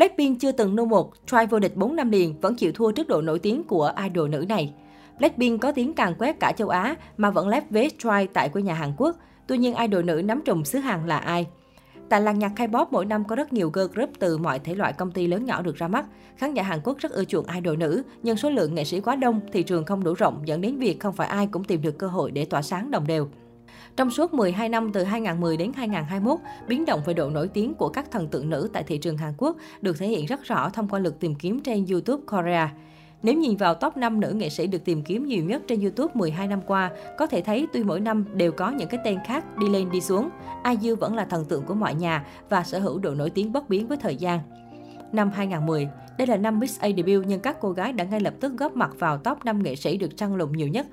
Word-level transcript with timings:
Blackpink 0.00 0.40
chưa 0.40 0.52
từng 0.52 0.76
nô 0.76 0.84
một, 0.84 1.12
try 1.26 1.38
vô 1.50 1.58
địch 1.58 1.76
4 1.76 1.96
năm 1.96 2.10
liền 2.10 2.40
vẫn 2.40 2.54
chịu 2.54 2.72
thua 2.72 2.92
trước 2.92 3.08
độ 3.08 3.22
nổi 3.22 3.38
tiếng 3.38 3.64
của 3.64 3.92
idol 4.02 4.28
nữ 4.28 4.44
này. 4.48 4.74
Blackpink 5.18 5.60
có 5.60 5.72
tiếng 5.72 5.94
càng 5.94 6.14
quét 6.18 6.40
cả 6.40 6.52
châu 6.52 6.68
Á 6.68 6.96
mà 7.16 7.30
vẫn 7.30 7.48
lép 7.48 7.70
vế 7.70 7.88
try 7.98 8.26
tại 8.32 8.48
quê 8.48 8.62
nhà 8.62 8.74
Hàn 8.74 8.92
Quốc. 8.96 9.16
Tuy 9.46 9.58
nhiên 9.58 9.74
idol 9.74 10.04
nữ 10.04 10.22
nắm 10.24 10.42
trùm 10.44 10.64
xứ 10.64 10.78
Hàn 10.78 11.06
là 11.06 11.18
ai? 11.18 11.46
Tại 12.08 12.20
làng 12.20 12.38
nhạc 12.38 12.52
K-pop 12.56 12.86
mỗi 12.90 13.06
năm 13.06 13.24
có 13.24 13.36
rất 13.36 13.52
nhiều 13.52 13.70
girl 13.70 13.86
group 13.94 14.10
từ 14.18 14.38
mọi 14.38 14.58
thể 14.58 14.74
loại 14.74 14.92
công 14.92 15.10
ty 15.10 15.26
lớn 15.26 15.44
nhỏ 15.44 15.62
được 15.62 15.76
ra 15.76 15.88
mắt. 15.88 16.06
Khán 16.36 16.54
giả 16.54 16.62
Hàn 16.62 16.80
Quốc 16.84 16.98
rất 16.98 17.12
ưa 17.12 17.24
chuộng 17.24 17.46
idol 17.54 17.76
nữ, 17.76 18.02
nhưng 18.22 18.36
số 18.36 18.50
lượng 18.50 18.74
nghệ 18.74 18.84
sĩ 18.84 19.00
quá 19.00 19.16
đông, 19.16 19.40
thị 19.52 19.62
trường 19.62 19.84
không 19.84 20.04
đủ 20.04 20.14
rộng 20.14 20.42
dẫn 20.44 20.60
đến 20.60 20.78
việc 20.78 21.00
không 21.00 21.14
phải 21.14 21.28
ai 21.28 21.46
cũng 21.46 21.64
tìm 21.64 21.82
được 21.82 21.98
cơ 21.98 22.06
hội 22.06 22.30
để 22.30 22.44
tỏa 22.44 22.62
sáng 22.62 22.90
đồng 22.90 23.06
đều. 23.06 23.28
Trong 23.96 24.10
suốt 24.10 24.34
12 24.34 24.68
năm 24.68 24.92
từ 24.92 25.04
2010 25.04 25.56
đến 25.56 25.72
2021, 25.76 26.38
biến 26.68 26.84
động 26.84 27.00
về 27.06 27.14
độ 27.14 27.30
nổi 27.30 27.48
tiếng 27.48 27.74
của 27.74 27.88
các 27.88 28.10
thần 28.10 28.28
tượng 28.28 28.50
nữ 28.50 28.70
tại 28.72 28.82
thị 28.82 28.98
trường 28.98 29.16
Hàn 29.16 29.32
Quốc 29.36 29.56
được 29.80 29.98
thể 29.98 30.06
hiện 30.06 30.26
rất 30.26 30.44
rõ 30.44 30.68
thông 30.68 30.88
qua 30.88 30.98
lượt 30.98 31.20
tìm 31.20 31.34
kiếm 31.34 31.60
trên 31.60 31.86
YouTube 31.86 32.22
Korea. 32.26 32.72
Nếu 33.22 33.34
nhìn 33.34 33.56
vào 33.56 33.74
top 33.74 33.96
5 33.96 34.20
nữ 34.20 34.32
nghệ 34.32 34.48
sĩ 34.48 34.66
được 34.66 34.84
tìm 34.84 35.02
kiếm 35.02 35.26
nhiều 35.26 35.44
nhất 35.44 35.62
trên 35.68 35.80
YouTube 35.80 36.12
12 36.14 36.46
năm 36.46 36.60
qua, 36.66 36.90
có 37.18 37.26
thể 37.26 37.40
thấy 37.42 37.66
tuy 37.72 37.84
mỗi 37.84 38.00
năm 38.00 38.24
đều 38.34 38.52
có 38.52 38.70
những 38.70 38.88
cái 38.88 39.00
tên 39.04 39.18
khác 39.26 39.58
đi 39.58 39.68
lên 39.68 39.90
đi 39.90 40.00
xuống, 40.00 40.28
IU 40.80 40.96
vẫn 40.96 41.16
là 41.16 41.24
thần 41.24 41.44
tượng 41.44 41.62
của 41.62 41.74
mọi 41.74 41.94
nhà 41.94 42.26
và 42.48 42.62
sở 42.62 42.78
hữu 42.78 42.98
độ 42.98 43.14
nổi 43.14 43.30
tiếng 43.30 43.52
bất 43.52 43.68
biến 43.68 43.86
với 43.86 43.96
thời 43.96 44.16
gian. 44.16 44.40
Năm 45.12 45.30
2010, 45.30 45.88
đây 46.18 46.26
là 46.26 46.36
năm 46.36 46.58
Miss 46.58 46.80
A 46.80 46.88
debut 46.96 47.26
nhưng 47.26 47.40
các 47.40 47.56
cô 47.60 47.72
gái 47.72 47.92
đã 47.92 48.04
ngay 48.04 48.20
lập 48.20 48.34
tức 48.40 48.52
góp 48.58 48.76
mặt 48.76 48.90
vào 48.98 49.18
top 49.18 49.44
5 49.44 49.62
nghệ 49.62 49.76
sĩ 49.76 49.96
được 49.96 50.16
trăng 50.16 50.34
lùng 50.34 50.52
nhiều 50.52 50.68
nhất 50.68 50.86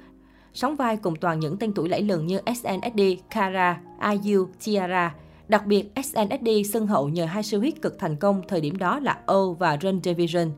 sóng 0.53 0.75
vai 0.75 0.97
cùng 0.97 1.15
toàn 1.15 1.39
những 1.39 1.57
tên 1.57 1.73
tuổi 1.73 1.89
lẫy 1.89 2.01
lừng 2.01 2.27
như 2.27 2.39
SNSD, 2.55 3.01
Kara, 3.29 3.81
IU, 4.23 4.47
Tiara. 4.65 5.15
Đặc 5.47 5.65
biệt, 5.65 5.91
SNSD 5.95 6.49
xưng 6.73 6.87
hậu 6.87 7.09
nhờ 7.09 7.25
hai 7.25 7.43
siêu 7.43 7.61
hit 7.61 7.81
cực 7.81 7.99
thành 7.99 8.15
công 8.15 8.41
thời 8.47 8.61
điểm 8.61 8.77
đó 8.77 8.99
là 8.99 9.17
O 9.25 9.49
và 9.59 9.77
Run 9.81 9.99
Division. 10.03 10.51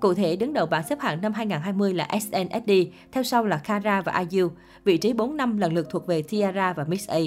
Cụ 0.00 0.14
thể, 0.14 0.36
đứng 0.36 0.52
đầu 0.52 0.66
bảng 0.66 0.86
xếp 0.88 1.00
hạng 1.00 1.20
năm 1.20 1.32
2020 1.32 1.94
là 1.94 2.08
SNSD, 2.20 2.70
theo 3.12 3.22
sau 3.22 3.44
là 3.44 3.56
Kara 3.56 4.00
và 4.02 4.24
IU. 4.30 4.50
Vị 4.84 4.96
trí 4.96 5.12
4 5.12 5.36
năm 5.36 5.58
lần 5.58 5.72
lượt 5.72 5.86
thuộc 5.90 6.06
về 6.06 6.22
Tiara 6.22 6.72
và 6.72 6.84
Miss 6.84 7.08
A. 7.08 7.18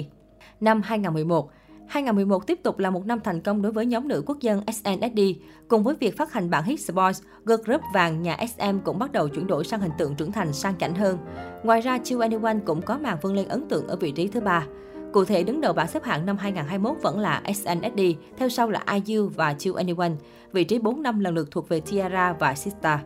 Năm 0.60 0.82
2011, 0.82 1.50
2011 1.88 2.46
tiếp 2.46 2.62
tục 2.62 2.78
là 2.78 2.90
một 2.90 3.06
năm 3.06 3.20
thành 3.24 3.40
công 3.40 3.62
đối 3.62 3.72
với 3.72 3.86
nhóm 3.86 4.08
nữ 4.08 4.22
quốc 4.26 4.40
dân 4.40 4.62
SNSD. 4.66 5.20
Cùng 5.68 5.82
với 5.82 5.94
việc 6.00 6.16
phát 6.16 6.32
hành 6.32 6.50
bản 6.50 6.64
hit 6.64 6.80
Boys, 6.94 7.22
girl 7.44 7.62
group 7.64 7.80
vàng 7.94 8.22
nhà 8.22 8.36
SM 8.56 8.78
cũng 8.84 8.98
bắt 8.98 9.12
đầu 9.12 9.28
chuyển 9.28 9.46
đổi 9.46 9.64
sang 9.64 9.80
hình 9.80 9.90
tượng 9.98 10.14
trưởng 10.14 10.32
thành 10.32 10.52
sang 10.52 10.78
chảnh 10.78 10.94
hơn. 10.94 11.18
Ngoài 11.62 11.80
ra, 11.80 11.98
Chill 11.98 12.22
Anyone 12.22 12.56
cũng 12.66 12.82
có 12.82 12.98
màn 12.98 13.18
vươn 13.22 13.34
lên 13.34 13.48
ấn 13.48 13.68
tượng 13.68 13.88
ở 13.88 13.96
vị 13.96 14.10
trí 14.10 14.28
thứ 14.28 14.40
ba. 14.40 14.66
Cụ 15.12 15.24
thể, 15.24 15.42
đứng 15.42 15.60
đầu 15.60 15.72
bảng 15.72 15.88
xếp 15.88 16.04
hạng 16.04 16.26
năm 16.26 16.36
2021 16.36 17.02
vẫn 17.02 17.18
là 17.18 17.42
SNSD, 17.54 18.00
theo 18.38 18.48
sau 18.48 18.70
là 18.70 18.82
IU 19.06 19.28
và 19.28 19.54
Chill 19.54 19.76
Anyone. 19.76 20.12
Vị 20.52 20.64
trí 20.64 20.78
4 20.78 21.02
năm 21.02 21.20
lần 21.20 21.34
lượt 21.34 21.48
thuộc 21.50 21.68
về 21.68 21.80
Tiara 21.80 22.32
và 22.32 22.54
Sista. 22.54 23.00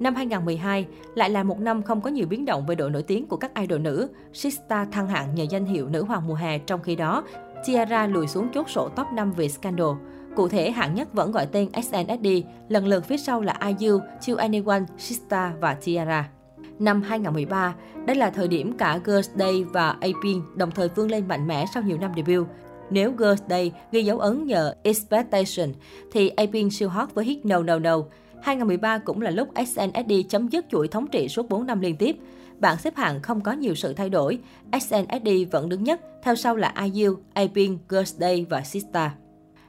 Năm 0.00 0.14
2012 0.14 0.86
lại 1.14 1.30
là 1.30 1.42
một 1.42 1.60
năm 1.60 1.82
không 1.82 2.00
có 2.00 2.10
nhiều 2.10 2.26
biến 2.26 2.44
động 2.44 2.66
về 2.66 2.74
độ 2.74 2.88
nổi 2.88 3.02
tiếng 3.02 3.26
của 3.26 3.36
các 3.36 3.54
idol 3.54 3.80
nữ. 3.80 4.08
Sista 4.32 4.84
thăng 4.84 5.08
hạng 5.08 5.34
nhờ 5.34 5.44
danh 5.50 5.64
hiệu 5.64 5.88
nữ 5.88 6.04
hoàng 6.04 6.26
mùa 6.26 6.34
hè, 6.34 6.58
trong 6.58 6.82
khi 6.82 6.96
đó 6.96 7.24
Tiara 7.66 8.06
lùi 8.06 8.26
xuống 8.26 8.48
chốt 8.54 8.70
sổ 8.70 8.88
top 8.88 9.06
5 9.12 9.32
về 9.32 9.48
scandal. 9.48 9.90
Cụ 10.36 10.48
thể, 10.48 10.70
hạng 10.70 10.94
nhất 10.94 11.08
vẫn 11.12 11.32
gọi 11.32 11.46
tên 11.46 11.68
SNSD, 11.82 12.26
lần 12.68 12.86
lượt 12.86 13.04
phía 13.04 13.16
sau 13.16 13.40
là 13.40 13.56
IU, 13.78 14.00
Chill 14.20 14.38
Anyone, 14.38 14.84
Sista 14.98 15.52
và 15.60 15.74
Tiara. 15.74 16.28
Năm 16.78 17.02
2013, 17.02 17.74
đây 18.06 18.16
là 18.16 18.30
thời 18.30 18.48
điểm 18.48 18.72
cả 18.78 19.00
Girls' 19.04 19.36
Day 19.38 19.64
và 19.64 19.90
Apin 19.90 20.42
đồng 20.54 20.70
thời 20.70 20.88
vươn 20.88 21.10
lên 21.10 21.28
mạnh 21.28 21.46
mẽ 21.46 21.64
sau 21.74 21.82
nhiều 21.82 21.98
năm 21.98 22.12
debut. 22.16 22.46
Nếu 22.90 23.12
Girls' 23.12 23.48
Day 23.48 23.72
ghi 23.92 24.04
dấu 24.04 24.18
ấn 24.18 24.46
nhờ 24.46 24.74
Expectation, 24.82 25.72
thì 26.12 26.28
Apin 26.28 26.70
siêu 26.70 26.88
hot 26.88 27.14
với 27.14 27.24
hit 27.24 27.44
No 27.44 27.62
No 27.62 27.78
No. 27.78 27.98
2013 28.42 28.98
cũng 28.98 29.22
là 29.22 29.30
lúc 29.30 29.48
SNSD 29.66 30.12
chấm 30.28 30.48
dứt 30.48 30.66
chuỗi 30.68 30.88
thống 30.88 31.06
trị 31.06 31.28
suốt 31.28 31.48
4 31.48 31.66
năm 31.66 31.80
liên 31.80 31.96
tiếp. 31.96 32.16
Bảng 32.58 32.78
xếp 32.78 32.96
hạng 32.96 33.22
không 33.22 33.40
có 33.40 33.52
nhiều 33.52 33.74
sự 33.74 33.92
thay 33.92 34.10
đổi. 34.10 34.38
SNSD 34.80 35.28
vẫn 35.50 35.68
đứng 35.68 35.84
nhất, 35.84 36.00
theo 36.22 36.34
sau 36.34 36.56
là 36.56 36.74
IU, 36.92 37.16
Apin, 37.34 37.78
Girls' 37.88 38.18
Day 38.18 38.46
và 38.50 38.62
Sista. 38.62 39.14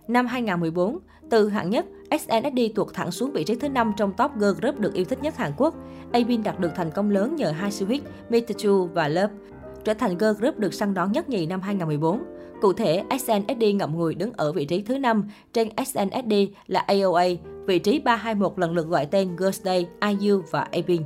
Năm 0.08 0.28
2014, 0.28 1.00
từ 1.30 1.50
hạng 1.50 1.70
nhất, 1.70 1.86
SNSD 2.12 2.60
tuột 2.76 2.94
thẳng 2.94 3.12
xuống 3.12 3.32
vị 3.32 3.44
trí 3.44 3.56
thứ 3.56 3.70
5 3.70 3.94
trong 3.98 4.14
top 4.18 4.32
girl 4.38 4.62
group 4.62 4.80
được 4.80 4.94
yêu 4.94 5.06
thích 5.06 5.24
nhất 5.24 5.38
Hàn 5.38 5.52
Quốc. 5.58 5.76
Apin 6.12 6.44
đạt 6.44 6.60
được 6.60 6.72
thành 6.76 6.92
công 6.92 7.10
lớn 7.10 7.36
nhờ 7.36 7.52
hai 7.52 7.72
siêu 7.72 7.88
hit 7.88 8.02
Mitachu 8.30 8.86
và 8.94 9.08
Love, 9.08 9.34
trở 9.84 9.94
thành 9.94 10.18
girl 10.18 10.32
group 10.40 10.60
được 10.60 10.74
săn 10.74 10.94
đón 10.94 11.12
nhất 11.12 11.30
nhì 11.30 11.46
năm 11.46 11.62
2014. 11.62 12.24
Cụ 12.62 12.74
thể, 12.74 13.04
SNSD 13.20 13.64
ngậm 13.76 13.96
ngùi 13.96 14.16
đứng 14.16 14.32
ở 14.38 14.52
vị 14.52 14.66
trí 14.66 14.82
thứ 14.82 14.98
5, 14.98 15.30
trên 15.54 15.70
SNSD 15.86 16.34
là 16.68 16.80
AOA, 16.80 17.26
vị 17.66 17.80
trí 17.80 18.00
321 18.00 18.60
lần 18.60 18.74
lượt 18.74 18.88
gọi 18.88 19.06
tên 19.06 19.36
Girls' 19.36 19.64
Day, 19.64 19.88
IU 20.02 20.44
và 20.52 20.62
Apin. 20.62 21.02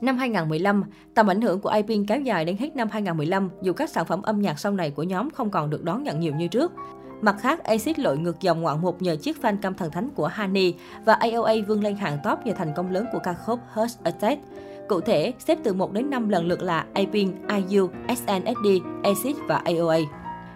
Năm 0.00 0.18
2015, 0.18 0.84
tầm 1.14 1.26
ảnh 1.26 1.40
hưởng 1.40 1.60
của 1.60 1.68
Apin 1.68 2.06
kéo 2.06 2.20
dài 2.20 2.44
đến 2.44 2.56
hết 2.56 2.76
năm 2.76 2.88
2015 2.90 3.50
dù 3.62 3.72
các 3.72 3.90
sản 3.90 4.06
phẩm 4.06 4.22
âm 4.22 4.40
nhạc 4.40 4.58
sau 4.58 4.72
này 4.72 4.90
của 4.90 5.02
nhóm 5.02 5.30
không 5.30 5.50
còn 5.50 5.70
được 5.70 5.84
đón 5.84 6.02
nhận 6.02 6.20
nhiều 6.20 6.34
như 6.34 6.48
trước. 6.48 6.72
Mặt 7.20 7.36
khác, 7.40 7.64
Acid 7.64 7.98
lội 7.98 8.18
ngược 8.18 8.40
dòng 8.40 8.62
ngoạn 8.62 8.80
mục 8.80 9.02
nhờ 9.02 9.16
chiếc 9.16 9.36
fan 9.42 9.56
cam 9.56 9.74
thần 9.74 9.90
thánh 9.90 10.08
của 10.14 10.26
Hani 10.26 10.74
và 11.04 11.14
AOA 11.14 11.54
vươn 11.68 11.82
lên 11.82 11.96
hàng 11.96 12.18
top 12.24 12.46
nhờ 12.46 12.52
thành 12.56 12.72
công 12.76 12.90
lớn 12.90 13.06
của 13.12 13.18
ca 13.18 13.32
khúc 13.32 13.60
Hush 13.72 14.04
Attack. 14.04 14.42
Cụ 14.88 15.00
thể, 15.00 15.32
xếp 15.38 15.58
từ 15.64 15.72
1 15.72 15.92
đến 15.92 16.10
5 16.10 16.28
lần 16.28 16.46
lượt 16.46 16.62
là 16.62 16.86
Apin, 16.94 17.32
IU, 17.48 17.90
SNSD, 18.08 18.66
Acid 19.02 19.36
và 19.48 19.62
AOA. 19.64 19.98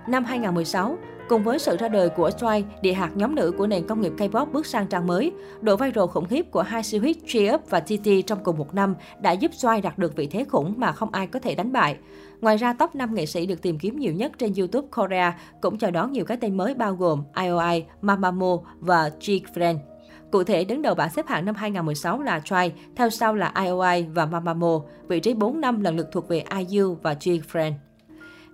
Năm 0.09 0.25
2016, 0.25 0.97
Cùng 1.29 1.43
với 1.43 1.59
sự 1.59 1.77
ra 1.77 1.89
đời 1.89 2.09
của 2.09 2.31
Twice, 2.31 2.63
địa 2.83 2.93
hạt 2.93 3.11
nhóm 3.15 3.35
nữ 3.35 3.53
của 3.59 3.67
nền 3.67 3.87
công 3.87 4.01
nghiệp 4.01 4.13
K-pop 4.19 4.47
bước 4.53 4.67
sang 4.67 4.87
trang 4.87 5.07
mới, 5.07 5.33
độ 5.61 5.77
viral 5.77 6.07
khủng 6.07 6.25
khiếp 6.25 6.51
của 6.51 6.63
hai 6.63 6.83
siêu 6.83 7.03
hit 7.03 7.17
G-Up 7.27 7.59
và 7.71 7.81
TT 7.81 8.27
trong 8.27 8.45
cùng 8.45 8.59
một 8.59 8.75
năm 8.75 8.95
đã 9.21 9.33
giúp 9.33 9.51
Twice 9.53 9.83
đạt 9.83 9.99
được 9.99 10.17
vị 10.17 10.27
thế 10.27 10.45
khủng 10.45 10.75
mà 10.77 10.93
không 10.93 11.11
ai 11.13 11.27
có 11.27 11.39
thể 11.39 11.55
đánh 11.55 11.73
bại. 11.73 11.97
Ngoài 12.41 12.57
ra, 12.57 12.73
top 12.73 12.95
5 12.95 13.15
nghệ 13.15 13.27
sĩ 13.27 13.47
được 13.47 13.63
tìm 13.63 13.79
kiếm 13.79 13.99
nhiều 13.99 14.13
nhất 14.13 14.33
trên 14.39 14.53
YouTube 14.59 14.89
Korea 14.97 15.39
cũng 15.61 15.79
chào 15.79 15.91
đón 15.91 16.13
nhiều 16.13 16.25
cái 16.25 16.37
tên 16.37 16.57
mới 16.57 16.75
bao 16.75 16.95
gồm 16.95 17.23
IOI, 17.43 17.85
Mamamoo 18.03 18.59
và 18.79 19.11
G-Friend. 19.21 19.77
Cụ 20.37 20.45
thể, 20.45 20.65
đứng 20.65 20.83
đầu 20.83 20.95
bảng 20.95 21.11
xếp 21.11 21.27
hạng 21.27 21.45
năm 21.45 21.55
2016 21.55 22.23
là 22.23 22.41
Try, 22.41 22.73
theo 22.97 23.11
sau 23.11 23.35
là 23.35 23.53
IOI 23.65 24.07
và 24.15 24.27
Mamamoo, 24.27 24.85
vị 25.09 25.21
trí 25.21 25.35
4 25.35 25.61
năm 25.61 25.81
lần 25.81 25.97
lượt 25.97 26.09
thuộc 26.13 26.29
về 26.29 26.45
IU 26.69 26.95
và 27.03 27.15
G-Friend. 27.21 27.73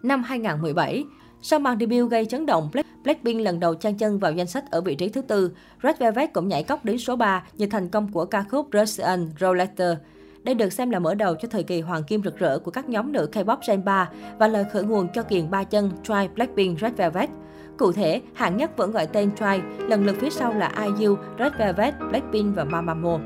Năm 0.03 0.23
2017, 0.23 1.05
sau 1.43 1.59
màn 1.59 1.79
debut 1.79 2.11
gây 2.11 2.27
chấn 2.27 2.47
động, 2.47 2.71
Blackpink 3.05 3.41
lần 3.41 3.61
đầu 3.61 3.75
trang 3.75 3.99
chân 3.99 4.19
vào 4.19 4.33
danh 4.33 4.47
sách 4.47 4.71
ở 4.71 4.81
vị 4.81 4.95
trí 4.95 5.09
thứ 5.09 5.23
tư. 5.23 5.53
Red 5.83 5.97
Velvet 5.99 6.33
cũng 6.33 6.49
nhảy 6.49 6.63
cốc 6.63 6.85
đến 6.85 6.99
số 6.99 7.17
3 7.17 7.45
nhờ 7.55 7.67
thành 7.71 7.89
công 7.89 8.13
của 8.13 8.25
ca 8.25 8.45
khúc 8.51 8.69
Russian 8.73 9.31
Roulette. 9.41 9.97
Đây 10.43 10.55
được 10.55 10.73
xem 10.73 10.91
là 10.91 10.99
mở 10.99 11.15
đầu 11.15 11.35
cho 11.35 11.49
thời 11.49 11.63
kỳ 11.63 11.81
hoàng 11.81 12.05
kim 12.05 12.23
rực 12.23 12.39
rỡ 12.39 12.59
của 12.59 12.71
các 12.71 12.89
nhóm 12.89 13.13
nữ 13.13 13.29
K-pop 13.33 13.57
Gen 13.69 13.85
3 13.85 14.11
và 14.39 14.49
lời 14.49 14.65
khởi 14.73 14.83
nguồn 14.83 15.09
cho 15.15 15.23
kiền 15.23 15.51
ba 15.51 15.65
chân 15.65 15.91
Try 16.03 16.29
Blackpink 16.35 16.81
Red 16.81 16.93
Velvet. 16.97 17.31
Cụ 17.79 17.93
thể, 17.93 18.23
hạng 18.35 18.57
nhất 18.57 18.77
vẫn 18.77 18.93
gọi 18.93 19.07
tên 19.07 19.31
Try, 19.37 19.63
lần 19.79 20.07
lượt 20.07 20.17
phía 20.19 20.31
sau 20.31 20.55
là 20.55 20.73
IU, 20.99 21.17
Red 21.39 21.53
Velvet, 21.59 21.95
Blackpink 22.11 22.57
và 22.57 22.65
Mamamoo. 22.65 23.19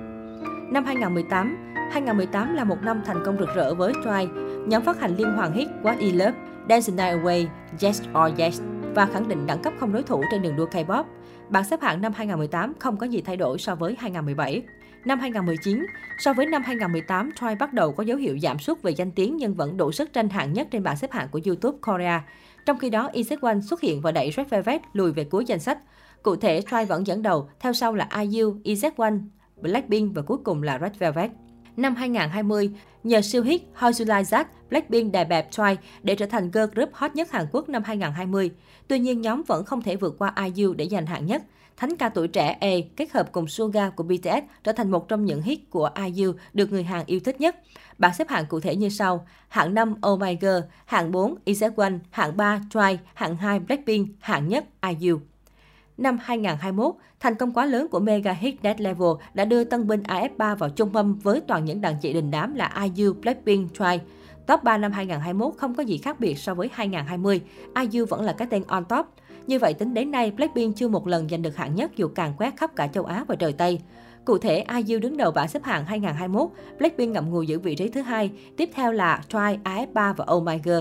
Năm 0.70 0.84
2018, 0.84 1.74
2018 1.92 2.54
là 2.54 2.64
một 2.64 2.76
năm 2.82 3.02
thành 3.06 3.22
công 3.24 3.38
rực 3.38 3.48
rỡ 3.54 3.74
với 3.74 3.92
Try. 4.04 4.28
Nhóm 4.66 4.82
phát 4.82 5.00
hành 5.00 5.16
liên 5.16 5.32
hoàn 5.32 5.52
hit 5.52 5.68
What 5.82 6.00
You 6.00 6.12
Love, 6.12 6.34
Dance 6.68 6.92
the 6.92 6.92
Night 6.92 7.24
Away, 7.24 7.46
Yes 7.82 8.02
or 8.02 8.40
Yes 8.40 8.60
và 8.94 9.06
khẳng 9.06 9.28
định 9.28 9.46
đẳng 9.46 9.62
cấp 9.62 9.72
không 9.80 9.92
đối 9.92 10.02
thủ 10.02 10.22
trên 10.30 10.42
đường 10.42 10.56
đua 10.56 10.66
K-pop. 10.66 11.04
Bảng 11.48 11.64
xếp 11.64 11.80
hạng 11.82 12.00
năm 12.00 12.12
2018 12.16 12.72
không 12.78 12.96
có 12.96 13.06
gì 13.06 13.20
thay 13.20 13.36
đổi 13.36 13.58
so 13.58 13.74
với 13.74 13.96
2017. 13.98 14.62
Năm 15.06 15.20
2019, 15.20 15.86
so 16.18 16.32
với 16.32 16.46
năm 16.46 16.62
2018, 16.62 17.30
Troy 17.40 17.54
bắt 17.54 17.72
đầu 17.72 17.92
có 17.92 18.02
dấu 18.02 18.18
hiệu 18.18 18.38
giảm 18.38 18.58
sút 18.58 18.82
về 18.82 18.90
danh 18.90 19.10
tiếng 19.10 19.36
nhưng 19.36 19.54
vẫn 19.54 19.76
đủ 19.76 19.92
sức 19.92 20.12
tranh 20.12 20.28
hạng 20.28 20.52
nhất 20.52 20.68
trên 20.70 20.82
bảng 20.82 20.96
xếp 20.96 21.12
hạng 21.12 21.28
của 21.28 21.40
YouTube 21.46 21.78
Korea. 21.82 22.24
Trong 22.66 22.78
khi 22.78 22.90
đó, 22.90 23.10
EZ1 23.12 23.60
xuất 23.60 23.80
hiện 23.80 24.00
và 24.00 24.12
đẩy 24.12 24.30
Red 24.36 24.46
Velvet 24.48 24.80
lùi 24.92 25.12
về 25.12 25.24
cuối 25.24 25.44
danh 25.44 25.58
sách. 25.58 25.78
Cụ 26.22 26.36
thể, 26.36 26.62
Troy 26.70 26.84
vẫn 26.84 27.06
dẫn 27.06 27.22
đầu, 27.22 27.48
theo 27.60 27.72
sau 27.72 27.94
là 27.94 28.08
IU, 28.20 28.56
EZ1, 28.64 29.20
Blackpink 29.56 30.14
và 30.14 30.22
cuối 30.22 30.38
cùng 30.44 30.62
là 30.62 30.78
Red 30.78 30.92
Velvet. 30.98 31.30
Năm 31.76 31.94
2020, 31.94 32.70
nhờ 33.04 33.20
siêu 33.20 33.42
hit 33.42 33.62
How 33.78 33.86
You 33.86 34.16
Like 34.16 34.30
That, 34.30 34.48
Blackpink 34.70 35.12
đè 35.12 35.24
bẹp 35.24 35.50
Twice 35.50 35.76
để 36.02 36.14
trở 36.14 36.26
thành 36.26 36.50
girl 36.50 36.64
group 36.74 36.90
hot 36.92 37.14
nhất 37.14 37.32
Hàn 37.32 37.46
Quốc 37.52 37.68
năm 37.68 37.82
2020. 37.84 38.50
Tuy 38.88 38.98
nhiên, 38.98 39.20
nhóm 39.20 39.42
vẫn 39.42 39.64
không 39.64 39.82
thể 39.82 39.96
vượt 39.96 40.14
qua 40.18 40.34
IU 40.54 40.74
để 40.74 40.88
giành 40.88 41.06
hạng 41.06 41.26
nhất. 41.26 41.42
Thánh 41.76 41.96
ca 41.96 42.08
tuổi 42.08 42.28
trẻ 42.28 42.56
A 42.60 42.70
kết 42.96 43.12
hợp 43.12 43.32
cùng 43.32 43.48
Suga 43.48 43.90
của 43.90 44.04
BTS 44.04 44.44
trở 44.64 44.72
thành 44.72 44.90
một 44.90 45.08
trong 45.08 45.24
những 45.24 45.42
hit 45.42 45.70
của 45.70 45.90
IU 46.04 46.32
được 46.52 46.72
người 46.72 46.82
Hàn 46.82 47.06
yêu 47.06 47.20
thích 47.20 47.40
nhất. 47.40 47.56
Bảng 47.98 48.14
xếp 48.14 48.28
hạng 48.28 48.46
cụ 48.46 48.60
thể 48.60 48.76
như 48.76 48.88
sau: 48.88 49.26
hạng 49.48 49.74
5 49.74 49.94
Oh 50.06 50.20
My 50.20 50.36
Girl, 50.40 50.60
hạng 50.84 51.12
4 51.12 51.34
EZ1, 51.46 51.98
hạng 52.10 52.36
3 52.36 52.60
Twice, 52.70 52.96
hạng 53.14 53.36
2 53.36 53.60
Blackpink, 53.60 54.08
hạng 54.20 54.48
nhất 54.48 54.64
IU. 55.00 55.20
Năm 55.98 56.18
2021, 56.22 56.94
thành 57.20 57.34
công 57.34 57.52
quá 57.52 57.66
lớn 57.66 57.88
của 57.88 58.00
mega 58.00 58.32
hit 58.32 58.54
Dead 58.62 58.80
Level 58.80 59.08
đã 59.34 59.44
đưa 59.44 59.64
tân 59.64 59.86
binh 59.86 60.02
AF3 60.02 60.56
vào 60.56 60.70
trung 60.70 60.92
tâm 60.92 61.18
với 61.18 61.40
toàn 61.40 61.64
những 61.64 61.80
đàn 61.80 61.96
chị 62.00 62.12
đình 62.12 62.30
đám 62.30 62.54
là 62.54 62.88
IU, 62.94 63.12
Blackpink, 63.12 63.72
Twice. 63.72 63.98
Top 64.46 64.62
3 64.62 64.78
năm 64.78 64.92
2021 64.92 65.54
không 65.56 65.74
có 65.74 65.82
gì 65.82 65.98
khác 65.98 66.20
biệt 66.20 66.38
so 66.38 66.54
với 66.54 66.70
2020, 66.72 67.40
IU 67.92 68.06
vẫn 68.06 68.22
là 68.22 68.32
cái 68.32 68.48
tên 68.50 68.62
on 68.66 68.84
top. 68.84 69.06
Như 69.46 69.58
vậy 69.58 69.74
tính 69.74 69.94
đến 69.94 70.10
nay, 70.10 70.30
Blackpink 70.30 70.76
chưa 70.76 70.88
một 70.88 71.06
lần 71.06 71.28
giành 71.28 71.42
được 71.42 71.56
hạng 71.56 71.74
nhất 71.74 71.96
dù 71.96 72.08
càng 72.08 72.34
quét 72.38 72.56
khắp 72.56 72.76
cả 72.76 72.86
châu 72.86 73.04
Á 73.04 73.24
và 73.28 73.34
trời 73.34 73.52
Tây. 73.52 73.80
Cụ 74.24 74.38
thể, 74.38 74.64
IU 74.86 74.98
đứng 74.98 75.16
đầu 75.16 75.30
bảng 75.30 75.48
xếp 75.48 75.64
hạng 75.64 75.84
2021, 75.84 76.48
Blackpink 76.78 77.14
ngậm 77.14 77.30
ngùi 77.30 77.46
giữ 77.46 77.58
vị 77.58 77.74
trí 77.74 77.88
thứ 77.88 78.00
hai, 78.00 78.30
tiếp 78.56 78.70
theo 78.74 78.92
là 78.92 79.20
Twice, 79.30 79.58
AF3 79.62 80.14
và 80.14 80.26
Oh 80.34 80.42
My 80.42 80.58
Girl. 80.64 80.80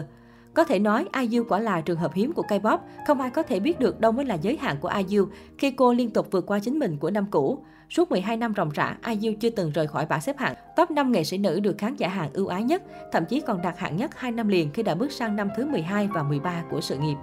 Có 0.53 0.63
thể 0.63 0.79
nói, 0.79 1.05
IU 1.21 1.43
quả 1.49 1.59
là 1.59 1.81
trường 1.81 1.97
hợp 1.97 2.13
hiếm 2.13 2.33
của 2.33 2.43
K-pop, 2.49 2.77
không 3.07 3.21
ai 3.21 3.29
có 3.29 3.43
thể 3.43 3.59
biết 3.59 3.79
được 3.79 3.99
đâu 3.99 4.11
mới 4.11 4.25
là 4.25 4.35
giới 4.35 4.57
hạn 4.57 4.75
của 4.81 4.91
IU 5.07 5.27
khi 5.57 5.71
cô 5.71 5.93
liên 5.93 6.09
tục 6.09 6.27
vượt 6.31 6.45
qua 6.45 6.59
chính 6.59 6.79
mình 6.79 6.97
của 6.97 7.11
năm 7.11 7.25
cũ. 7.31 7.63
Suốt 7.89 8.11
12 8.11 8.37
năm 8.37 8.53
ròng 8.57 8.69
rã, 8.69 8.97
IU 9.07 9.33
chưa 9.39 9.49
từng 9.49 9.71
rời 9.71 9.87
khỏi 9.87 10.05
bảng 10.05 10.21
xếp 10.21 10.37
hạng 10.37 10.55
top 10.75 10.91
5 10.91 11.11
nghệ 11.11 11.23
sĩ 11.23 11.37
nữ 11.37 11.59
được 11.59 11.77
khán 11.77 11.95
giả 11.95 12.07
hàng 12.07 12.29
ưu 12.33 12.47
ái 12.47 12.63
nhất, 12.63 12.83
thậm 13.11 13.25
chí 13.25 13.41
còn 13.41 13.61
đạt 13.61 13.77
hạng 13.77 13.97
nhất 13.97 14.11
2 14.15 14.31
năm 14.31 14.47
liền 14.47 14.71
khi 14.73 14.83
đã 14.83 14.95
bước 14.95 15.11
sang 15.11 15.35
năm 15.35 15.49
thứ 15.57 15.65
12 15.65 16.07
và 16.07 16.23
13 16.23 16.63
của 16.71 16.81
sự 16.81 16.97
nghiệp. 16.97 17.15